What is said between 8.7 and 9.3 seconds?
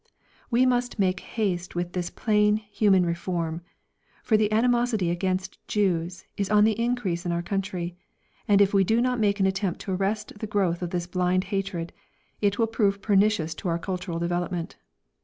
we do not